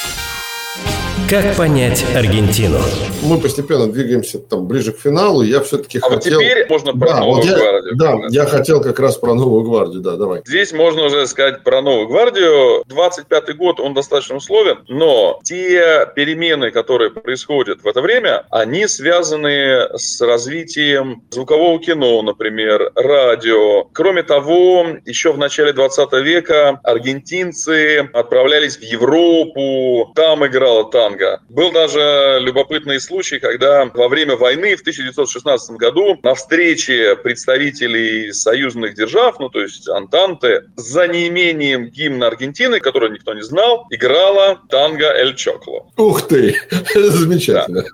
[1.29, 2.79] Как понять Аргентину?
[3.21, 5.41] Мы постепенно двигаемся там ближе к финалу.
[5.41, 6.39] Я все-таки а хотел...
[6.39, 7.95] теперь можно про да, Новую вот я, гвардию.
[7.97, 10.41] Да, я хотел как раз про Новую гвардию, да, давай.
[10.45, 12.81] Здесь можно уже сказать про Новую гвардию.
[12.83, 19.97] 25-й год, он достаточно условен, но те перемены, которые происходят в это время, они связаны
[19.97, 23.83] с развитием звукового кино, например, радио.
[23.91, 31.41] Кроме того, еще в начале 20 века аргентинцы отправлялись в Европу, там играла танго танго.
[31.49, 38.95] Был даже любопытный случай, когда во время войны в 1916 году на встрече представителей союзных
[38.95, 45.05] держав, ну то есть Антанты, за неимением гимна Аргентины, который никто не знал, играла танго
[45.05, 45.91] «Эль Чокло».
[45.97, 46.55] Ух ты!
[46.93, 47.85] Замечательно.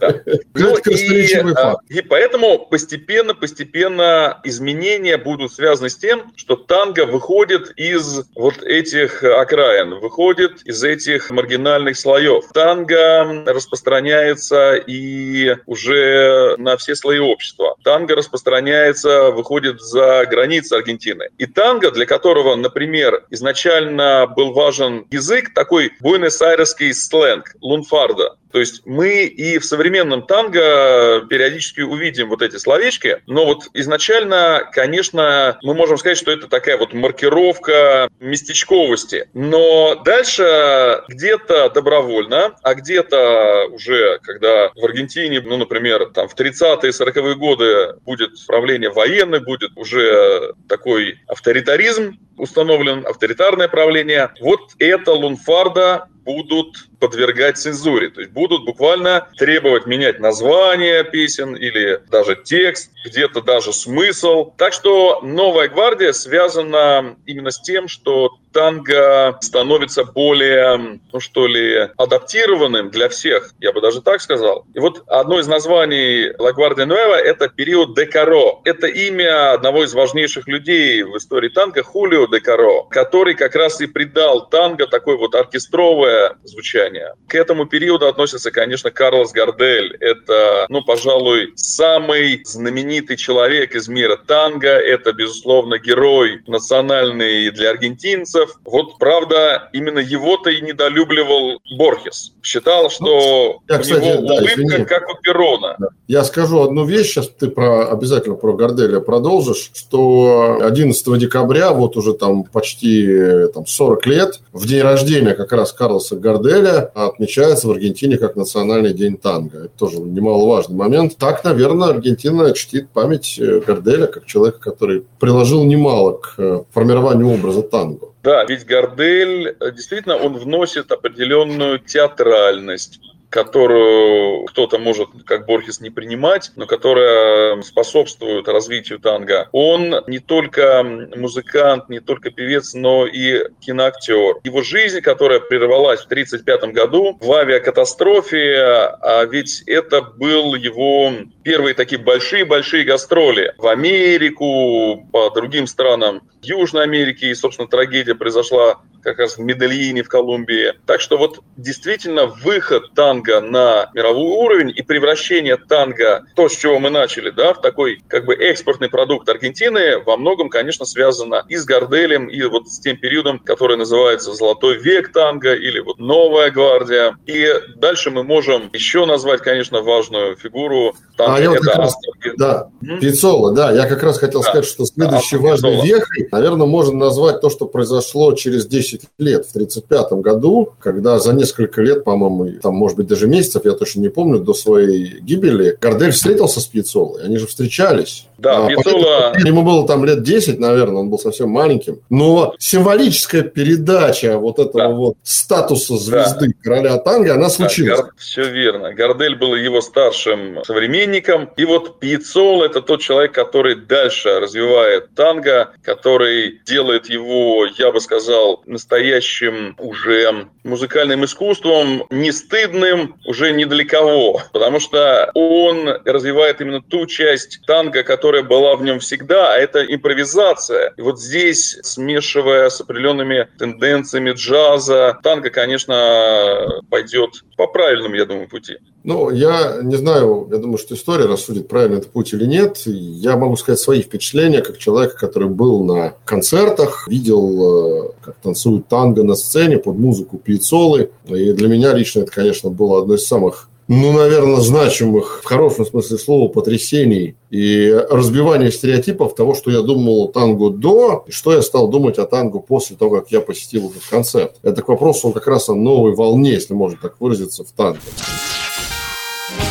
[0.00, 0.14] Да.
[0.54, 8.24] Ну, и, а, и поэтому постепенно-постепенно изменения будут связаны с тем, что танго выходит из
[8.34, 12.52] вот этих окраин, выходит из этих маргинальных слоев слоев.
[12.52, 17.76] Танго распространяется и уже на все слои общества.
[17.84, 21.28] Танго распространяется, выходит за границы Аргентины.
[21.38, 28.36] И танго, для которого, например, изначально был важен язык, такой буэнос-айресский сленг, лунфарда.
[28.52, 34.68] То есть мы и в современном танго периодически увидим вот эти словечки, но вот изначально,
[34.72, 39.28] конечно, мы можем сказать, что это такая вот маркировка местечковости.
[39.32, 46.90] Но дальше где-то добровольно, а где-то уже, когда в Аргентине, ну, например, там в 30-е,
[46.90, 54.30] 40-е годы будет правление военное, будет уже такой авторитаризм установлен, авторитарное правление.
[54.40, 58.10] Вот это лунфарда будут подвергать цензуре.
[58.10, 64.52] То есть будут буквально требовать менять название песен или даже текст, где-то даже смысл.
[64.56, 71.88] Так что новая гвардия связана именно с тем, что танго становится более, ну что ли,
[71.96, 74.66] адаптированным для всех, я бы даже так сказал.
[74.74, 78.60] И вот одно из названий La Guardia Nueva– это период Декаро.
[78.64, 83.86] Это имя одного из важнейших людей в истории танго, Хулио Декаро, который как раз и
[83.86, 87.14] придал танго такое вот оркестровое звучание.
[87.28, 89.96] К этому периоду относится, конечно, Карлос Гардель.
[90.00, 94.68] Это, ну, пожалуй, самый знаменитый человек из мира танго.
[94.68, 98.60] Это, безусловно, герой национальный для аргентинцев, танцев.
[98.64, 102.32] Вот, правда, именно его-то и недолюбливал Борхес.
[102.42, 104.84] Считал, что я, кстати, у него да, улыбка, извини.
[104.84, 105.76] как у Перона.
[106.08, 111.96] Я скажу одну вещь, сейчас ты про, обязательно про Горделя продолжишь, что 11 декабря, вот
[111.96, 117.70] уже там почти там, 40 лет, в день рождения как раз Карлоса Горделя отмечается в
[117.70, 119.58] Аргентине как национальный день танго.
[119.64, 121.16] Это тоже немаловажный момент.
[121.16, 127.32] Так, наверное, Аргентина чтит память э, Горделя как человека, который приложил немало к э, формированию
[127.32, 128.11] образа танго.
[128.22, 133.00] Да, ведь Гордель, э, действительно, он вносит определенную театральность,
[133.32, 139.48] которую кто-то может, как Борхес, не принимать, но которая способствует развитию танго.
[139.52, 140.82] Он не только
[141.16, 144.36] музыкант, не только певец, но и киноактер.
[144.44, 148.56] Его жизнь, которая прервалась в 1935 году в авиакатастрофе,
[149.00, 156.82] а ведь это был его первые такие большие-большие гастроли в Америку, по другим странам Южной
[156.82, 157.24] Америки.
[157.24, 160.74] И, собственно, трагедия произошла как раз в Медельине в Колумбии.
[160.86, 166.78] Так что вот действительно выход танго на мировой уровень и превращение танго, то, с чего
[166.78, 171.56] мы начали, да, в такой как бы экспортный продукт Аргентины, во многом, конечно, связано и
[171.56, 176.50] с Горделем, и вот с тем периодом, который называется «Золотой век танго» или вот «Новая
[176.50, 177.16] гвардия».
[177.26, 181.36] И дальше мы можем еще назвать, конечно, важную фигуру танго.
[181.36, 181.94] А я это раз,
[182.36, 182.68] да,
[183.00, 184.48] Пиццола, да, я как раз хотел да.
[184.48, 189.08] сказать, что следующий да, важный век, наверное, можно назвать то, что произошло через 10 10
[189.18, 193.72] лет, в 1935 году, когда за несколько лет, по-моему, там, может быть, даже месяцев, я
[193.72, 198.26] точно не помню, до своей гибели, Гордель встретился с Пьяцолой, они же встречались.
[198.42, 199.32] Да, а, Пьяцола...
[199.38, 202.00] Ему было там лет 10, наверное, он был совсем маленьким.
[202.10, 204.88] Но символическая передача вот этого да.
[204.88, 206.52] вот статуса звезды да.
[206.62, 207.98] короля танго, она случилась.
[207.98, 208.12] Да, Гор...
[208.16, 208.92] Все верно.
[208.94, 211.50] Гордель был его старшим современником.
[211.56, 218.00] И вот Пьяцола– это тот человек, который дальше развивает танго, который делает его, я бы
[218.00, 226.60] сказал, настоящим уже музыкальным искусством, не стыдным уже ни для кого, потому что он развивает
[226.60, 230.94] именно ту часть танго, которая была в нем всегда, а это импровизация.
[230.96, 238.48] И вот здесь, смешивая с определенными тенденциями джаза, танго, конечно, пойдет по правильному, я думаю,
[238.48, 238.78] пути.
[239.04, 242.82] Ну, я не знаю, я думаю, что история рассудит, правильно это путь или нет.
[242.86, 248.86] Я могу сказать свои впечатления, как человек, который был на концертах, видел, э, как танцуют
[248.86, 251.10] танго на сцене под музыку Пьяцолы.
[251.26, 255.84] И для меня лично это, конечно, было одно из самых ну, наверное, значимых, в хорошем
[255.84, 261.52] смысле слова, потрясений и разбивания стереотипов того, что я думал о танго до, и что
[261.52, 264.56] я стал думать о танго после того, как я посетил этот концерт.
[264.62, 267.98] Это к вопросу как раз о новой волне, если можно так выразиться, в танго.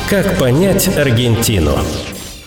[0.09, 1.71] Как понять Аргентину?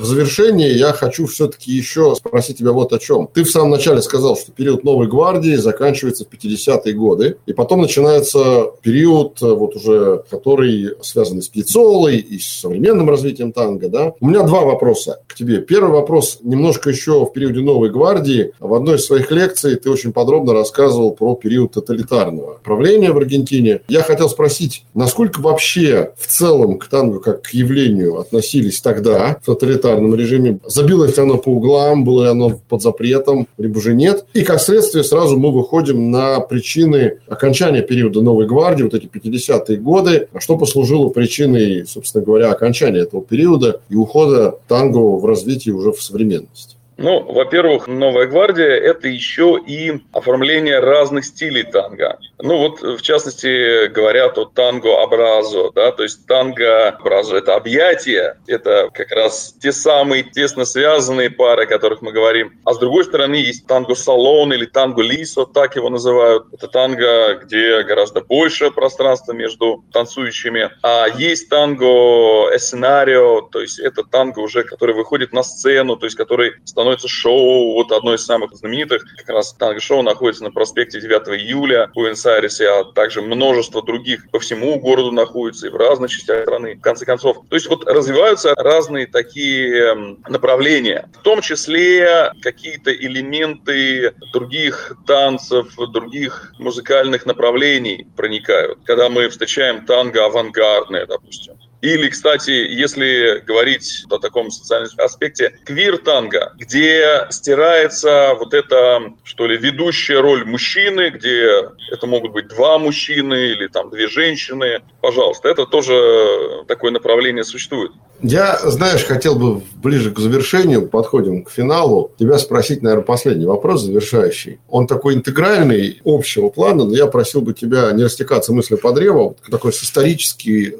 [0.04, 3.26] В завершение я хочу все-таки еще спросить тебя вот о чем.
[3.32, 7.80] Ты в самом начале сказал, что период Новой гвардии заканчивается в 50-е годы, и потом
[7.80, 13.88] начинается период, э, вот уже, который связан с Пьяцолой и с современным развитием танго.
[13.88, 14.12] Да?
[14.20, 15.62] У меня два вопроса к тебе.
[15.62, 18.52] Первый вопрос немножко еще в периоде Новой гвардии.
[18.60, 23.80] В одной из своих лекций ты очень подробно рассказывал про период тоталитарного правления в Аргентине.
[23.88, 29.46] Я хотел спросить, насколько вообще в целом к танго как к явлению относились тогда в
[29.46, 30.58] тоталитарном тоталитарном режиме.
[30.66, 34.24] Забилось оно по углам, было оно под запретом, либо же нет.
[34.34, 39.78] И как следствие сразу мы выходим на причины окончания периода Новой гвардии, вот эти 50-е
[39.78, 45.70] годы, а что послужило причиной, собственно говоря, окончания этого периода и ухода танго в развитии
[45.70, 46.76] уже в современность.
[46.96, 52.18] Ну, во-первых, «Новая гвардия»– это еще и оформление разных стилей танго.
[52.38, 59.10] Ну, вот, в частности, говорят о танго-абразо, да, то есть танго-абразо– это объятия, это как
[59.10, 62.52] раз те самые тесно связанные пары, о которых мы говорим.
[62.64, 66.46] А с другой стороны, есть танго-салон или танго-лисо, так его называют.
[66.52, 70.70] Это танго, где гораздо больше пространства между танцующими.
[70.82, 76.52] А есть танго-эсценарио, то есть это танго уже, который выходит на сцену, то есть который
[76.64, 81.28] становится становится шоу, вот одно из самых знаменитых, как раз танго-шоу находится на проспекте 9
[81.40, 86.42] июля в Буэнос-Айресе, а также множество других по всему городу находится и в разных частях
[86.42, 87.38] страны, в конце концов.
[87.48, 95.74] То есть вот развиваются разные такие эм, направления, в том числе какие-то элементы других танцев,
[95.92, 98.78] других музыкальных направлений проникают.
[98.84, 106.54] Когда мы встречаем танго авангардное, допустим, или, кстати, если говорить о таком социальном аспекте, квир-танго,
[106.56, 111.46] где стирается вот эта, что ли, ведущая роль мужчины, где
[111.92, 115.50] это могут быть два мужчины или там две женщины, пожалуйста.
[115.50, 117.92] Это тоже такое направление существует.
[118.22, 123.82] Я, знаешь, хотел бы ближе к завершению, подходим к финалу, тебя спросить, наверное, последний вопрос
[123.82, 124.60] завершающий.
[124.70, 129.36] Он такой интегральный, общего плана, но я просил бы тебя не растекаться мыслью по древу,
[129.50, 130.78] такой с исторически,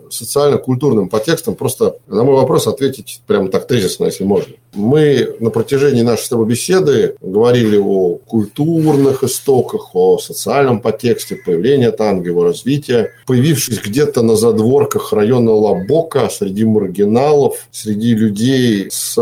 [0.95, 4.55] социально-культурным подтекстом, просто на мой вопрос ответить прямо так тезисно, если можно.
[4.75, 11.93] Мы на протяжении нашей с тобой беседы говорили о культурных истоках, о социальном подтексте появления
[11.93, 13.13] танго, его развития.
[13.27, 19.17] Появившись где-то на задворках района Лабока, среди маргиналов, среди людей с,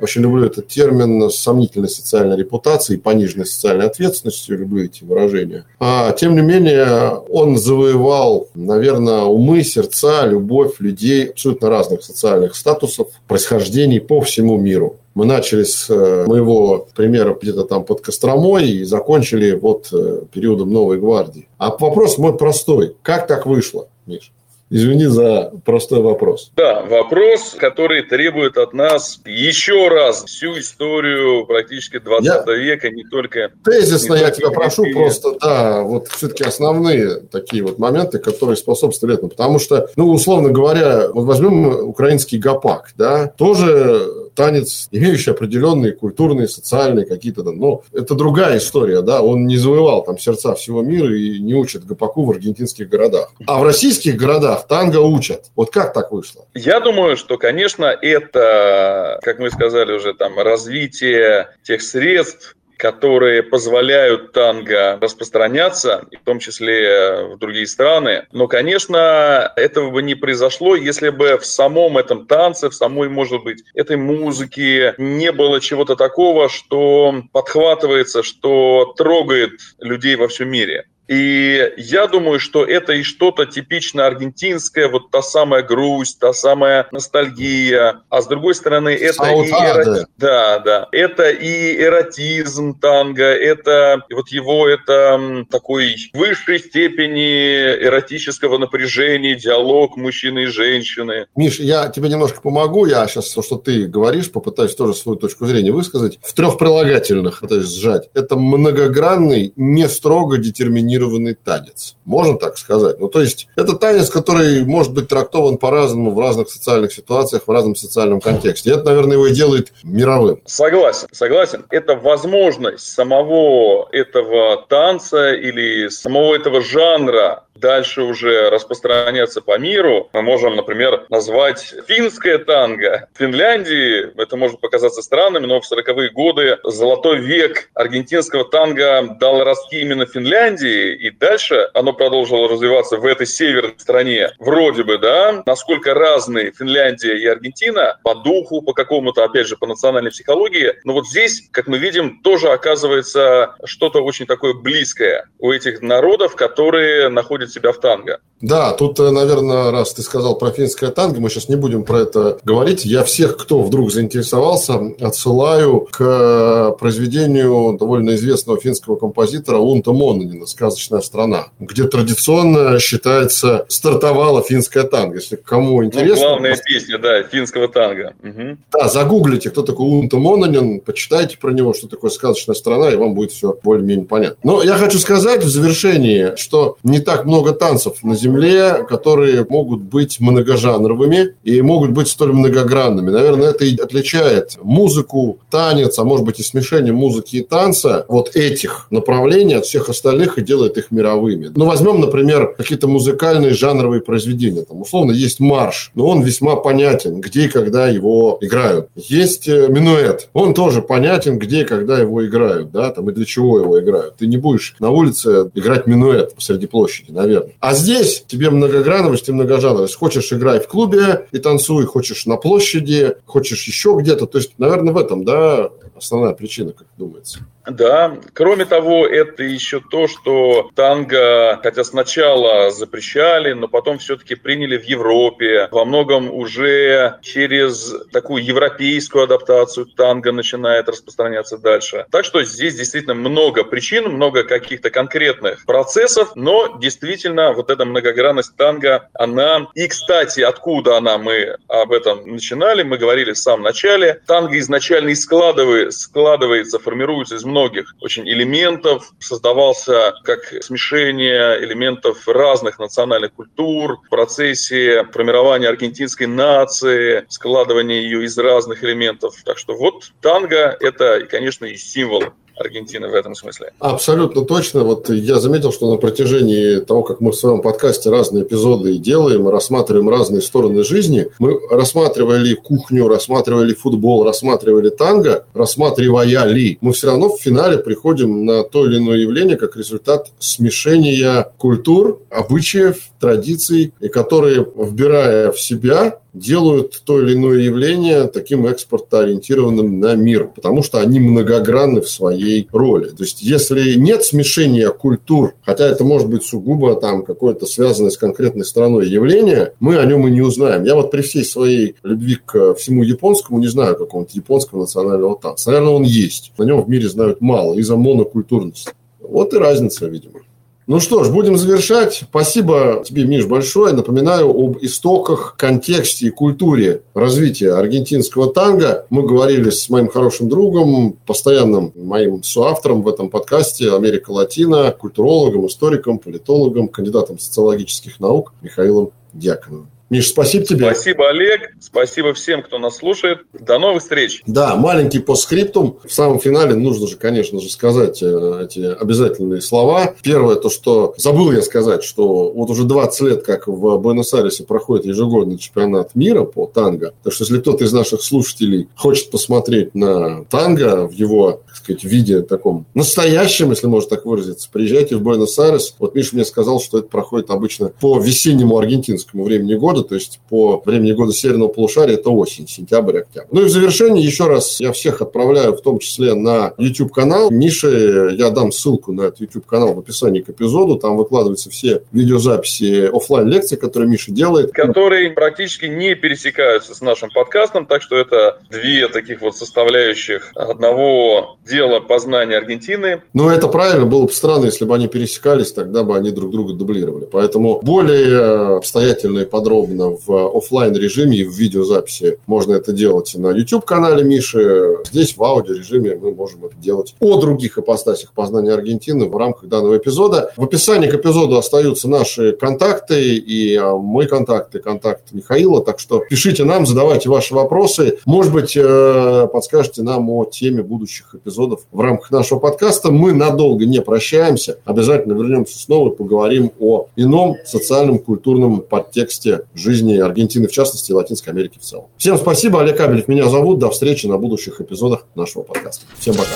[0.00, 5.64] очень люблю этот термин, с сомнительной социальной репутацией, пониженной социальной ответственностью, люблю эти выражения.
[5.80, 13.08] А, тем не менее, он завоевал, наверное, умы, сердца, любовь людей абсолютно разных социальных статусов,
[13.26, 14.97] происхождений по всему миру.
[15.14, 20.72] Мы начали с э, моего примера где-то там под Костромой и закончили вот э, периодом
[20.72, 21.48] Новой гвардии.
[21.58, 22.96] А вопрос мой простой.
[23.02, 24.30] Как так вышло, Миша?
[24.70, 26.52] Извини за простой вопрос.
[26.56, 32.54] Да, вопрос, который требует от нас еще раз всю историю практически 20 я...
[32.54, 33.50] века, не только...
[33.64, 34.98] Тезисно не я тебя прошу веке.
[34.98, 39.30] просто, да, вот все-таки основные такие вот моменты, которые способствуют этому.
[39.30, 46.46] Потому что, ну, условно говоря, вот возьмем украинский гопак, да, тоже танец, имеющий определенные культурные,
[46.46, 51.40] социальные какие-то, но это другая история, да, он не завоевал там сердца всего мира и
[51.40, 53.32] не учит гопаку в аргентинских городах.
[53.46, 55.46] А в российских городах танго учат.
[55.56, 56.46] Вот как так вышло?
[56.54, 64.32] Я думаю, что, конечно, это, как мы сказали уже, там, развитие тех средств, которые позволяют
[64.32, 68.26] танго распространяться, в том числе в другие страны.
[68.32, 73.42] Но, конечно, этого бы не произошло, если бы в самом этом танце, в самой, может
[73.42, 80.86] быть, этой музыке не было чего-то такого, что подхватывается, что трогает людей во всем мире.
[81.08, 86.86] И я думаю, что это и что-то типично аргентинское, вот та самая грусть, та самая
[86.92, 88.02] ностальгия.
[88.10, 89.40] А с другой стороны, это Саутада.
[89.40, 90.06] и эротизм.
[90.18, 90.88] Да, да.
[90.92, 100.44] Это и эротизм танго, это вот его это такой высшей степени эротического напряжения, диалог мужчины
[100.44, 101.26] и женщины.
[101.34, 102.84] Миш, я тебе немножко помогу.
[102.84, 106.18] Я сейчас то, что ты говоришь, попытаюсь тоже свою точку зрения высказать.
[106.22, 108.10] В трех прилагательных, есть сжать.
[108.12, 111.96] Это многогранный, не строго детерминированный комбинированный танец.
[112.04, 112.98] Можно так сказать?
[112.98, 117.50] Ну, то есть, это танец, который может быть трактован по-разному в разных социальных ситуациях, в
[117.50, 118.70] разном социальном контексте.
[118.70, 120.42] И это, наверное, его и делает мировым.
[120.46, 121.64] Согласен, согласен.
[121.70, 130.08] Это возможность самого этого танца или самого этого жанра дальше уже распространяться по миру.
[130.12, 133.08] Мы можем, например, назвать финское танго.
[133.14, 139.42] В Финляндии, это может показаться странным, но в 40-е годы золотой век аргентинского танго дал
[139.44, 144.30] ростки именно Финляндии, и дальше оно продолжило развиваться в этой северной стране.
[144.38, 149.66] Вроде бы, да, насколько разные Финляндия и Аргентина по духу, по какому-то, опять же, по
[149.66, 150.74] национальной психологии.
[150.84, 156.36] Но вот здесь, как мы видим, тоже оказывается что-то очень такое близкое у этих народов,
[156.36, 157.10] которые
[157.48, 158.18] чувствует себя в танго.
[158.40, 162.00] Да, тут, э, наверное, раз ты сказал про финское танго, мы сейчас не будем про
[162.00, 162.84] это говорить.
[162.84, 170.46] Я всех, кто вдруг заинтересовался, отсылаю к э, произведению довольно известного финского композитора Унта Монанина
[170.78, 175.16] «Сказочная страна», где традиционно считается стартовала финская танго.
[175.16, 176.14] Если кому ну, интересно...
[176.14, 176.64] Ну, главная просто...
[176.64, 178.14] песня, да, финского танго.
[178.22, 178.58] Угу.
[178.72, 183.14] Да, загуглите, кто такой Унта Монанин, почитайте про него, что такое «Сказочная страна», и вам
[183.14, 184.38] будет все более-менее понятно.
[184.42, 189.46] Но я хочу сказать в завершении, что не так много много танцев на Земле, которые
[189.48, 193.10] могут быть многожанровыми и могут быть столь многогранными.
[193.10, 198.34] Наверное, это и отличает музыку, танец, а может быть и смешение музыки и танца, вот
[198.34, 201.50] этих направлений от всех остальных и делает их мировыми.
[201.54, 204.64] Ну, возьмем, например, какие-то музыкальные жанровые произведения.
[204.64, 208.88] Там, условно, есть марш, но он весьма понятен, где и когда его играют.
[208.94, 213.24] Есть э, минуэт, он тоже понятен, где и когда его играют, да, там и для
[213.24, 214.16] чего его играют.
[214.16, 217.54] Ты не будешь на улице играть минуэт посреди площади, наверное.
[217.60, 219.94] А здесь тебе многограновость и многожанровость.
[219.94, 224.26] Хочешь играй в клубе и танцуй, хочешь на площади, хочешь еще где-то.
[224.26, 227.40] То есть, наверное, в этом, да, основная причина, как думается.
[227.70, 234.76] Да, кроме того, это еще то, что танго, хотя сначала запрещали, но потом все-таки приняли
[234.76, 235.68] в Европе.
[235.70, 242.06] Во многом уже через такую европейскую адаптацию танго начинает распространяться дальше.
[242.10, 248.56] Так что здесь действительно много причин, много каких-то конкретных процессов, но действительно вот эта многогранность
[248.56, 249.68] танго, она...
[249.74, 254.20] И, кстати, откуда она, мы об этом начинали, мы говорили в самом начале.
[254.26, 262.78] Танго изначально и складывает, складывается, формируется из многих очень элементов, создавался как смешение элементов разных
[262.78, 269.34] национальных культур в процессе формирования аргентинской нации, складывания ее из разных элементов.
[269.44, 272.24] Так что вот танго– это, конечно, и символ
[272.60, 273.72] Аргентины в этом смысле.
[273.78, 274.84] Абсолютно точно.
[274.84, 279.48] Вот я заметил, что на протяжении того, как мы в своем подкасте разные эпизоды делаем,
[279.48, 287.08] рассматриваем разные стороны жизни, мы рассматривали кухню, рассматривали футбол, рассматривали танго, рассматривая ли, мы все
[287.08, 293.92] равно в финале приходим на то или иное явление как результат смешения культур, обычаев, традиций,
[294.00, 300.82] и которые, вбирая в себя, делают то или иное явление таким экспортоориентированным на мир, потому
[300.82, 303.08] что они многогранны в своей роли.
[303.08, 308.18] То есть, если нет смешения культур, хотя это может быть сугубо там какое-то связанное с
[308.18, 310.84] конкретной страной явление, мы о нем и не узнаем.
[310.84, 315.70] Я вот при всей своей любви к всему японскому не знаю какого-нибудь японского национального танца.
[315.70, 316.52] Наверное, он есть.
[316.58, 318.92] На нем в мире знают мало из-за монокультурности.
[319.20, 320.40] Вот и разница, видимо.
[320.88, 322.24] Ну что ж, будем завершать.
[322.30, 323.92] Спасибо тебе, Миш, большое.
[323.92, 329.04] Напоминаю об истоках, контексте и культуре развития аргентинского танго.
[329.10, 335.66] Мы говорили с моим хорошим другом, постоянным моим соавтором в этом подкасте «Америка Латина», культурологом,
[335.66, 339.97] историком, политологом, кандидатом социологических наук Михаилом Дьяконовым.
[340.10, 340.86] Миш, спасибо тебе.
[340.86, 341.72] Спасибо, Олег.
[341.80, 343.40] Спасибо всем, кто нас слушает.
[343.52, 344.42] До новых встреч.
[344.46, 345.98] Да, маленький постскриптум.
[346.02, 350.14] В самом финале нужно же, конечно же, сказать э, эти обязательные слова.
[350.22, 355.04] Первое, то, что забыл я сказать, что вот уже 20 лет, как в Буэнос-Айресе проходит
[355.04, 357.12] ежегодный чемпионат мира по танго.
[357.22, 362.04] Так что, если кто-то из наших слушателей хочет посмотреть на танго в его, так сказать,
[362.04, 365.96] виде таком настоящем, если можно так выразиться, приезжайте в Буэнос-Айрес.
[365.98, 370.14] Вот Миша мне сказал, что это проходит обычно по весеннему аргентинскому времени года года, то
[370.14, 373.48] есть по времени года северного полушария это осень, сентябрь, октябрь.
[373.50, 377.50] Ну и в завершение еще раз я всех отправляю в том числе на YouTube-канал.
[377.50, 380.96] Мише я дам ссылку на этот YouTube-канал в описании к эпизоду.
[380.96, 384.72] Там выкладываются все видеозаписи офлайн лекций которые Миша делает.
[384.72, 391.56] Которые практически не пересекаются с нашим подкастом, так что это две таких вот составляющих одного
[391.68, 393.22] дела познания Аргентины.
[393.32, 394.06] Ну, это правильно.
[394.06, 397.26] Было бы странно, если бы они пересекались, тогда бы они друг друга дублировали.
[397.30, 402.38] Поэтому более обстоятельно и подробно удобно в офлайн режиме и в видеозаписи.
[402.46, 404.98] Можно это делать на YouTube-канале Миши.
[405.10, 409.98] Здесь в аудио-режиме мы можем это делать о других ипостасях познания Аргентины в рамках данного
[409.98, 410.52] эпизода.
[410.56, 415.82] В описании к эпизоду остаются наши контакты и а, мой контакт, и контакт Михаила.
[415.84, 418.18] Так что пишите нам, задавайте ваши вопросы.
[418.24, 423.10] Может быть, э, подскажете нам о теме будущих эпизодов в рамках нашего подкаста.
[423.10, 424.78] Мы надолго не прощаемся.
[424.84, 431.14] Обязательно вернемся снова и поговорим о ином социальном, культурном подтексте жизни Аргентины в частности и
[431.14, 432.06] Латинской Америки в целом.
[432.18, 432.80] Всем спасибо.
[432.80, 433.78] Олег Кабелев меня зовут.
[433.78, 436.04] До встречи на будущих эпизодах нашего подкаста.
[436.18, 436.50] Всем пока.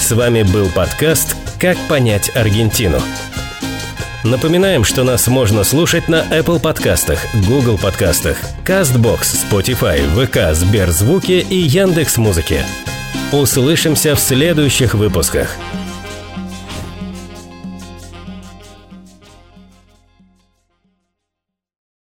[0.00, 2.98] С вами был подкаст «Как понять Аргентину».
[4.24, 9.20] Напоминаем, что нас можно слушать на Apple подкастах, Google подкастах, CastBox,
[9.50, 12.64] Spotify, ВК, Сберзвуки и Яндекс.Музыке.
[13.32, 15.58] Услышимся в следующих выпусках.